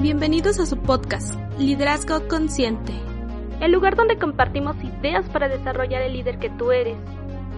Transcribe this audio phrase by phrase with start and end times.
[0.00, 2.92] Bienvenidos a su podcast, Liderazgo Consciente.
[3.60, 6.96] El lugar donde compartimos ideas para desarrollar el líder que tú eres.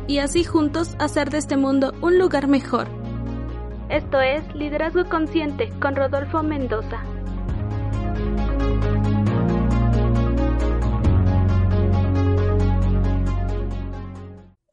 [0.07, 2.89] Y así juntos hacer de este mundo un lugar mejor.
[3.91, 7.03] Esto es Liderazgo Consciente con Rodolfo Mendoza.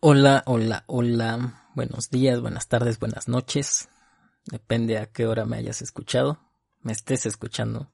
[0.06, 1.70] Hola, hola, hola.
[1.76, 3.88] Buenos días, buenas tardes, buenas noches.
[4.44, 6.40] Depende a qué hora me hayas escuchado
[6.82, 7.90] me estés escuchando.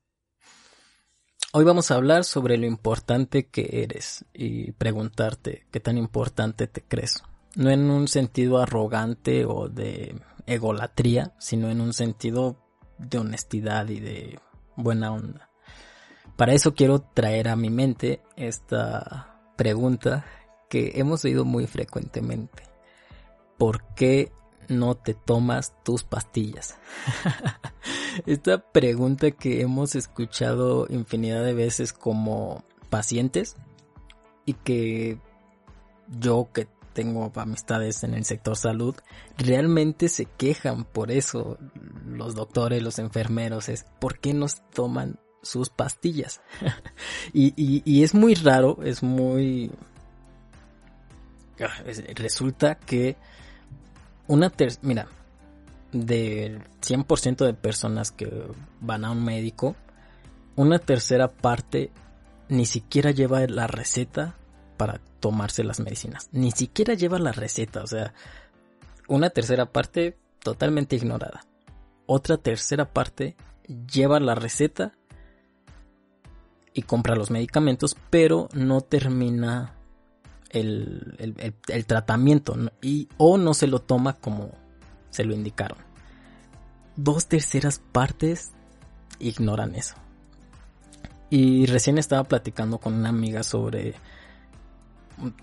[1.54, 6.82] Hoy vamos a hablar sobre lo importante que eres y preguntarte qué tan importante te
[6.82, 7.24] crees.
[7.56, 12.58] No en un sentido arrogante o de egolatría, sino en un sentido
[12.98, 14.40] de honestidad y de
[14.76, 15.52] buena onda.
[16.36, 20.26] Para eso quiero traer a mi mente esta pregunta
[20.70, 22.64] que hemos oído muy frecuentemente.
[23.58, 24.32] ¿Por qué
[24.70, 26.78] no te tomas tus pastillas?
[28.26, 33.58] Esta pregunta que hemos escuchado infinidad de veces como pacientes
[34.46, 35.20] y que
[36.08, 38.96] yo que tengo amistades en el sector salud,
[39.38, 41.58] realmente se quejan por eso
[42.06, 46.42] los doctores, los enfermeros, es ¿por qué nos toman sus pastillas?
[47.34, 49.72] y, y, es muy raro, es muy...
[51.62, 51.84] Ah,
[52.16, 53.18] resulta que
[54.28, 54.74] una ter...
[54.82, 55.08] Mira,
[55.92, 58.30] del 100% de personas que
[58.80, 59.76] van a un médico,
[60.56, 61.92] una tercera parte
[62.48, 64.36] ni siquiera lleva la receta
[64.78, 66.30] para tomarse las medicinas.
[66.32, 68.14] Ni siquiera lleva la receta, o sea,
[69.08, 71.46] una tercera parte totalmente ignorada.
[72.06, 73.36] Otra tercera parte
[73.92, 74.94] lleva la receta
[76.74, 79.76] y compra los medicamentos, pero no termina
[80.50, 84.52] el, el, tratamiento y, o no se lo toma como
[85.10, 85.78] se lo indicaron.
[86.96, 88.52] Dos terceras partes
[89.20, 89.96] ignoran eso.
[91.30, 93.94] Y recién estaba platicando con una amiga sobre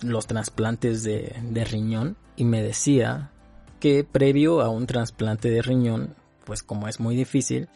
[0.02, 3.30] los trasplantes de, de riñón y me decía
[3.78, 7.68] que previo a un trasplante de riñón, pues como es muy difícil,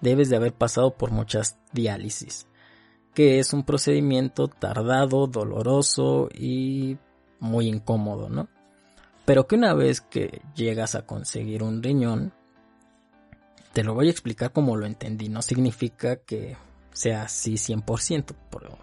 [0.00, 2.46] debes de haber pasado por muchas diálisis
[3.14, 6.98] que es un procedimiento tardado, doloroso y
[7.38, 8.48] muy incómodo, ¿no?
[9.24, 12.32] Pero que una vez que llegas a conseguir un riñón,
[13.72, 16.56] te lo voy a explicar como lo entendí, no significa que
[16.92, 18.78] sea así 100%, pero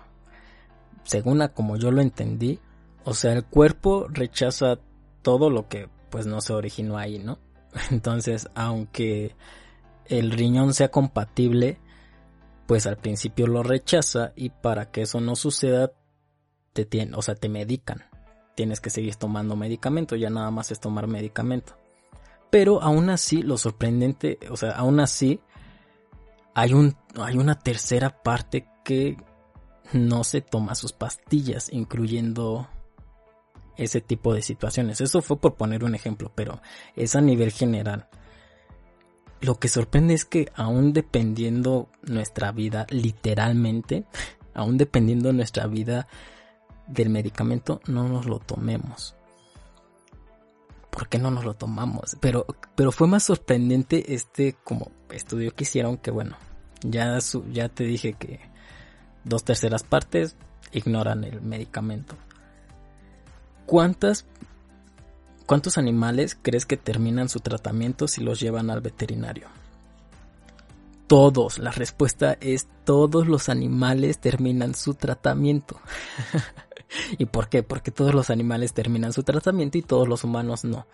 [1.04, 2.60] según a como yo lo entendí,
[3.04, 4.80] o sea, el cuerpo rechaza
[5.22, 7.40] todo lo que pues no se originó ahí, ¿no?
[7.92, 9.36] Entonces, aunque
[10.06, 11.80] el riñón sea compatible,
[12.68, 15.94] pues al principio lo rechaza y para que eso no suceda,
[16.74, 18.04] te tiene, o sea, te medican.
[18.56, 21.78] Tienes que seguir tomando medicamento, ya nada más es tomar medicamento.
[22.50, 25.40] Pero aún así, lo sorprendente, o sea, aún así,
[26.54, 29.18] hay, un, hay una tercera parte que
[29.94, 32.68] no se toma sus pastillas, incluyendo
[33.78, 35.00] ese tipo de situaciones.
[35.00, 36.62] Eso fue por poner un ejemplo, pero
[36.96, 38.10] es a nivel general
[39.42, 44.06] lo que sorprende es que aún dependiendo nuestra vida literalmente,
[44.54, 46.08] aún dependiendo nuestra vida
[46.88, 49.16] del medicamento, no nos lo tomemos.
[50.90, 52.18] ¿Por qué no nos lo tomamos?
[52.20, 56.38] Pero, pero fue más sorprendente este como estudio que hicieron que bueno,
[56.82, 57.20] ya,
[57.52, 58.40] ya te dije que
[59.24, 60.36] dos terceras partes
[60.72, 62.16] ignoran el medicamento.
[63.68, 64.26] ¿Cuántas
[65.48, 69.48] ¿Cuántos animales crees que terminan su tratamiento si los llevan al veterinario?
[71.08, 71.58] Todos.
[71.58, 75.80] La respuesta es todos los animales terminan su tratamiento.
[77.18, 77.64] ¿Y por qué?
[77.64, 80.86] Porque todos los animales terminan su tratamiento y todos los humanos no.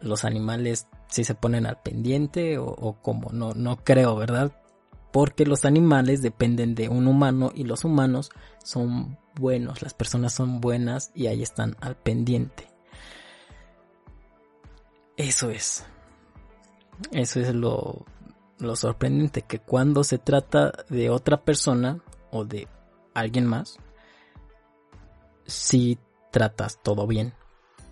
[0.00, 4.50] Los animales sí se ponen al pendiente o, o como no, no creo, ¿verdad?
[5.12, 8.30] Porque los animales dependen de un humano y los humanos
[8.64, 12.69] son buenos, las personas son buenas y ahí están al pendiente.
[15.20, 15.84] Eso es.
[17.12, 18.06] Eso es lo,
[18.58, 22.00] lo sorprendente, que cuando se trata de otra persona
[22.30, 22.68] o de
[23.12, 23.76] alguien más,
[25.44, 25.98] sí
[26.30, 27.34] tratas todo bien.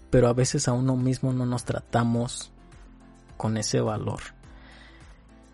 [0.09, 2.51] Pero a veces a uno mismo no nos tratamos
[3.37, 4.21] con ese valor.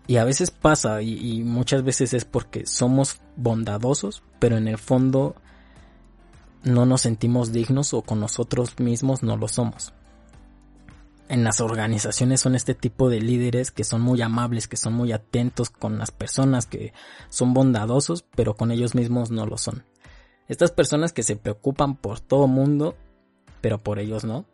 [0.07, 5.35] Y a veces pasa, y, muchas veces es porque somos bondadosos, pero en el fondo
[6.63, 9.91] no nos sentimos dignos o con nosotros mismos no lo somos
[11.27, 15.11] en las organizaciones son este tipo de líderes que son muy amables, que son muy
[15.11, 16.93] atentos con las personas, que
[17.29, 19.83] son bondadosos, pero con ellos mismos no lo son.
[20.47, 22.95] Estas personas que se preocupan por todo mundo,
[23.61, 24.45] pero por ellos no.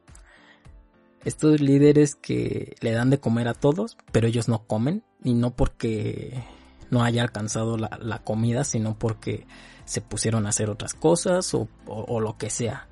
[1.25, 5.03] Estos líderes que le dan de comer a todos, pero ellos no comen.
[5.23, 6.43] Y no porque
[6.89, 9.45] no haya alcanzado la, comida, sino porque
[9.85, 12.87] se pusieron a hacer otras cosas o, o lo que sea.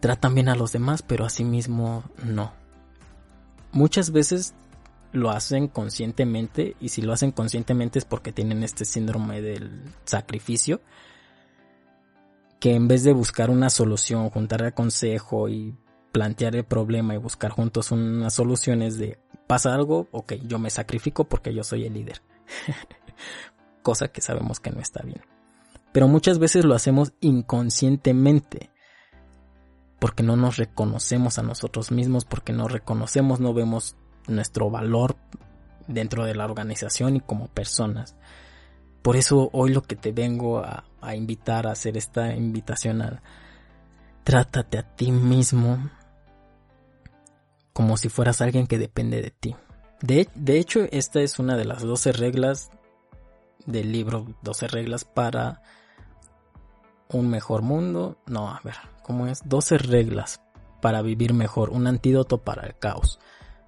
[0.00, 2.52] Tratan bien a los demás, pero a sí mismo no.
[3.72, 4.54] Muchas veces
[5.12, 10.80] lo hacen conscientemente y si lo hacen conscientemente es porque tienen este síndrome del sacrificio
[12.60, 15.74] que en vez de buscar una solución, juntar el consejo y
[16.12, 21.24] plantear el problema y buscar juntos unas soluciones de pasa algo, ok, yo me sacrifico
[21.24, 22.22] porque yo soy el líder.
[23.82, 25.22] Cosa que sabemos que no está bien.
[25.92, 28.70] Pero muchas veces lo hacemos inconscientemente.
[30.00, 35.16] Porque no nos reconocemos a nosotros mismos, porque no reconocemos, no vemos nuestro valor
[35.86, 38.16] dentro de la organización y como personas.
[39.02, 43.22] Por eso hoy lo que te vengo a, invitar a hacer esta invitación a
[44.24, 45.90] trátate a ti mismo
[47.72, 49.56] como si fueras alguien que depende de ti.
[50.02, 52.70] De, de hecho, esta es una de las 12 reglas
[53.66, 55.62] del libro 12 reglas para
[57.08, 58.18] un mejor mundo.
[58.26, 58.76] No, a ver,
[59.10, 59.40] ¿cómo es?
[59.44, 60.40] 12 reglas
[60.80, 63.18] para vivir mejor, un antídoto para el caos.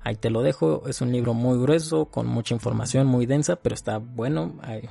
[0.04, 3.74] Ahí te lo dejo, es un libro muy grueso, con mucha información, muy densa, pero
[3.74, 4.54] está bueno.
[4.62, 4.88] Ahí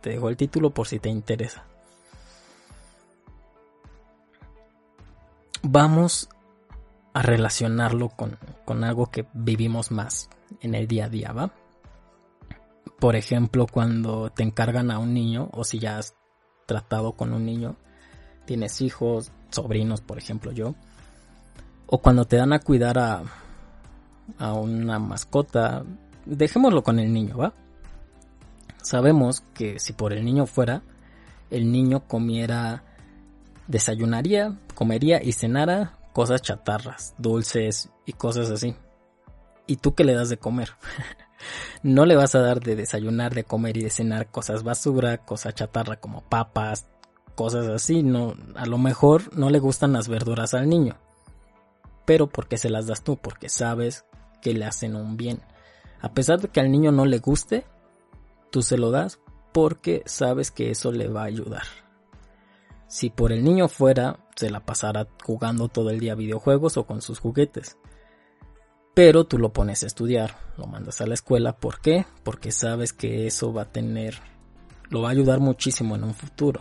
[0.00, 1.64] te dejo el título por si te interesa.
[5.64, 6.28] Vamos
[7.12, 10.30] a relacionarlo con, con algo que vivimos más
[10.60, 11.50] en el día a día, ¿va?
[13.00, 16.14] Por ejemplo, cuando te encargan a un niño, o si ya has
[16.66, 17.74] tratado con un niño,
[18.44, 20.74] tienes hijos, sobrinos, por ejemplo, yo,
[21.86, 23.22] o cuando te dan a cuidar a,
[24.38, 25.84] a una mascota,
[26.24, 27.52] dejémoslo con el niño, ¿va?
[28.82, 30.82] Sabemos que si por el niño fuera,
[31.50, 32.82] el niño comiera,
[33.68, 38.74] desayunaría, comería y cenara cosas chatarras, dulces y cosas así.
[39.66, 40.70] ¿Y tú qué le das de comer?
[41.82, 45.54] no le vas a dar de desayunar, de comer y de cenar cosas basura, cosas
[45.54, 46.86] chatarra como papas,
[47.34, 50.96] cosas así, no, a lo mejor no le gustan las verduras al niño.
[52.04, 54.04] Pero porque se las das tú, porque sabes
[54.40, 55.40] que le hacen un bien.
[56.00, 57.64] A pesar de que al niño no le guste,
[58.50, 59.20] tú se lo das
[59.52, 61.62] porque sabes que eso le va a ayudar.
[62.88, 67.00] Si por el niño fuera, se la pasara jugando todo el día videojuegos o con
[67.00, 67.78] sus juguetes.
[68.94, 72.04] Pero tú lo pones a estudiar, lo mandas a la escuela, ¿por qué?
[72.22, 74.18] Porque sabes que eso va a tener,
[74.90, 76.60] lo va a ayudar muchísimo en un futuro.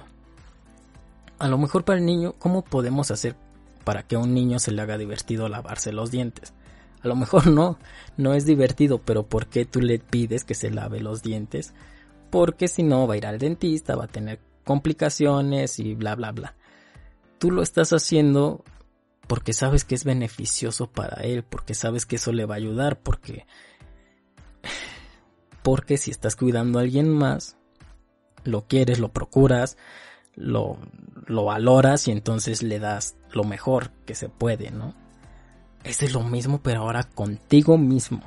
[1.42, 3.36] A lo mejor para el niño, ¿cómo podemos hacer
[3.84, 6.54] para que a un niño se le haga divertido lavarse los dientes?
[7.02, 7.80] A lo mejor no,
[8.16, 11.74] no es divertido, pero ¿por qué tú le pides que se lave los dientes?
[12.30, 16.32] Porque si no va a ir al dentista, va a tener complicaciones y bla bla
[16.32, 16.54] bla.
[17.40, 18.64] Tú lo estás haciendo
[19.26, 23.00] porque sabes que es beneficioso para él, porque sabes que eso le va a ayudar,
[23.00, 23.48] porque
[25.64, 27.58] porque si estás cuidando a alguien más,
[28.44, 29.76] lo quieres, lo procuras,
[30.36, 30.78] lo,
[31.28, 34.94] lo valoras y entonces le das lo mejor que se puede, ¿no?
[35.84, 38.22] es lo mismo, pero ahora contigo mismo.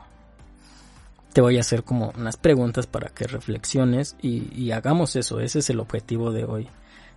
[1.32, 5.40] Te voy a hacer como unas preguntas para que reflexiones y, hagamos eso.
[5.40, 6.68] Ese es el objetivo de hoy.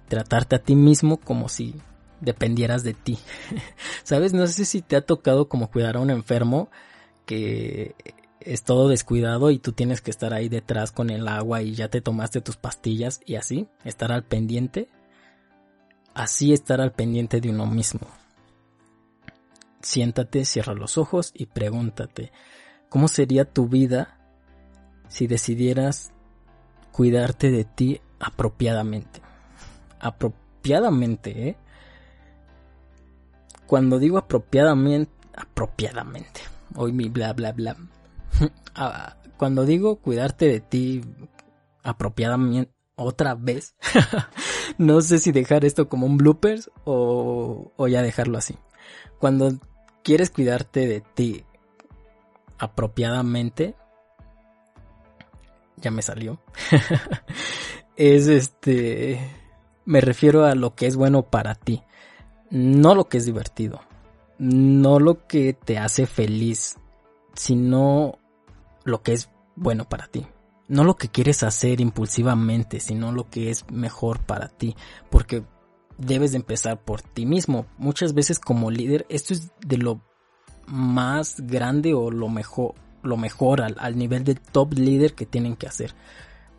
[0.08, 1.76] Tratarte a ti mismo como si
[2.20, 3.20] dependieras de ti.
[4.04, 4.34] ¿Sabes?
[4.34, 6.70] No sé si te ha tocado como cuidar a un enfermo
[7.26, 7.96] que
[8.48, 11.90] es todo descuidado y tú tienes que estar ahí detrás con el agua y ya
[11.90, 14.88] te tomaste tus pastillas y así, estar al pendiente.
[16.14, 18.08] Así estar al pendiente de uno mismo.
[19.82, 22.32] Siéntate, cierra los ojos y pregúntate,
[22.90, 24.18] ¿cómo sería tu vida
[25.08, 26.12] si decidieras
[26.92, 29.22] cuidarte de ti apropiadamente?
[30.00, 31.58] Apropiadamente, ¿eh?
[33.68, 36.42] Cuando digo apropiadamente, apropiadamente,
[36.76, 37.76] hoy mi bla bla bla.
[38.80, 41.02] Ah, cuando digo cuidarte de ti
[41.82, 43.76] apropiadamente, otra vez,
[44.78, 48.56] no sé si dejar esto como un bloopers o, o ya dejarlo así.
[49.20, 49.54] Cuando
[50.04, 51.44] quieres cuidarte de ti
[52.60, 53.76] apropiadamente,
[55.78, 56.40] ya me salió.
[57.96, 59.20] es este,
[59.86, 61.84] me refiero a lo que es bueno para ti,
[62.50, 63.82] no lo que es divertido,
[64.38, 66.78] no lo que te hace feliz,
[67.34, 68.20] sino
[68.88, 70.26] lo que es bueno para ti.
[70.68, 74.76] No lo que quieres hacer impulsivamente, sino lo que es mejor para ti.
[75.10, 75.44] Porque
[75.98, 77.66] debes de empezar por ti mismo.
[77.78, 80.02] Muchas veces como líder, esto es de lo
[80.68, 85.68] más grande o lo mejor, lo mejor al, nivel de top líder que tienen que
[85.68, 85.94] hacer.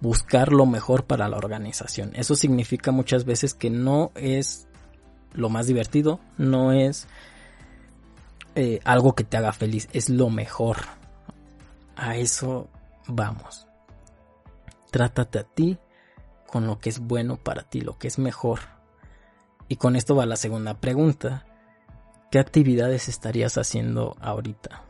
[0.01, 2.13] buscar lo mejor para la organización.
[2.15, 4.69] Eso significa muchas veces que no es
[5.33, 7.09] lo más divertido, no es
[8.55, 10.98] eh, algo que te haga feliz, es lo mejor.
[11.99, 12.69] A eso
[13.09, 13.67] vamos.
[14.93, 15.79] Trátate a ti
[16.47, 18.61] con lo que es bueno para ti, lo que es mejor.
[19.67, 21.45] Y con esto va la segunda pregunta.
[22.31, 24.85] ¿Qué actividades estarías haciendo ahorita?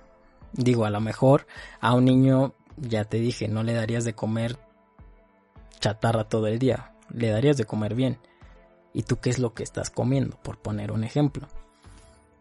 [0.53, 1.47] Digo, a lo mejor
[1.81, 4.59] a un niño, ya te dije, no le darías de comer
[5.81, 8.19] chatarra todo el día, le darías de comer bien.
[8.93, 10.37] ¿Y tú qué es lo que estás comiendo?
[10.43, 11.49] Por poner un ejemplo.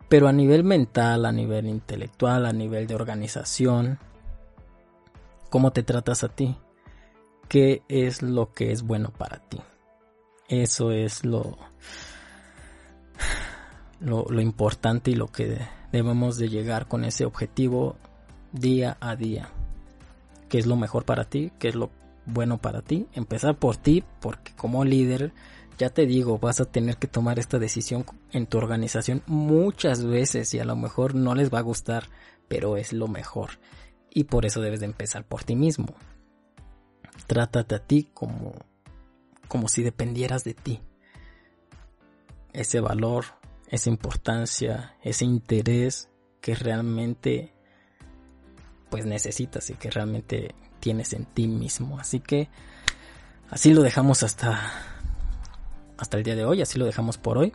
[0.10, 4.00] Pero a nivel mental, a nivel intelectual, a nivel de organización,
[5.50, 6.58] ¿cómo te tratas a ti?
[7.48, 9.60] ¿Qué es lo que es bueno para ti?
[10.50, 11.58] Eso es lo,
[14.00, 15.60] lo, importante y lo que
[15.92, 17.96] debemos de llegar con ese objetivo
[18.52, 19.50] día a día.
[20.50, 21.52] ¿Qué es lo mejor para ti?
[21.60, 21.90] ¿Qué es lo
[22.26, 23.08] bueno para ti?
[23.14, 25.34] Empezar por ti, porque como líder
[25.78, 30.54] ya te digo, vas a tener que tomar esta decisión en tu organización muchas veces
[30.54, 32.06] y a lo mejor no les va a gustar,
[32.48, 33.52] pero es lo mejor.
[34.18, 35.94] Y por eso debes de empezar por ti mismo.
[37.28, 38.56] Trátate a ti como,
[39.48, 40.82] como si dependieras de ti.
[42.52, 43.26] Ese valor,
[43.68, 46.10] esa importancia, ese interés
[46.42, 47.54] que realmente
[48.90, 52.00] pues necesitas y que realmente tienes en ti mismo.
[52.00, 52.50] Así que
[53.52, 54.60] así lo dejamos hasta
[55.96, 57.54] hasta el día de hoy, así lo dejamos por hoy.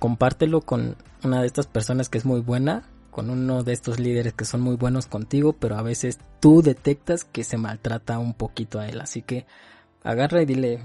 [0.00, 4.32] Compártelo con una de estas personas que es muy buena, con uno de estos líderes
[4.32, 8.80] que son muy buenos contigo, pero a veces tú detectas que se maltrata un poquito
[8.80, 9.00] a él.
[9.02, 9.46] Así que
[10.02, 10.80] agarra y dile,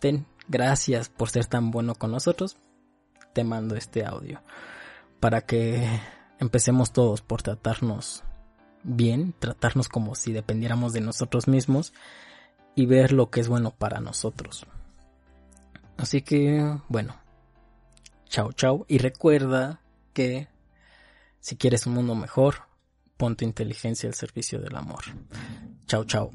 [0.00, 2.56] ten, gracias por ser tan bueno con nosotros.
[3.32, 4.42] Te mando este audio
[5.20, 5.88] para que
[6.40, 8.24] empecemos todos por tratarnos
[8.82, 11.94] bien, tratarnos como si dependiéramos de nosotros mismos
[12.74, 14.66] y ver lo que es bueno para nosotros.
[15.96, 17.14] Así que, bueno,
[18.28, 18.84] chao, chao.
[18.88, 19.80] Y recuerda
[20.12, 20.48] que
[21.42, 22.68] si quieres un mundo mejor,
[23.16, 25.02] pon tu inteligencia al servicio del amor.
[25.86, 26.30] Chao, chao.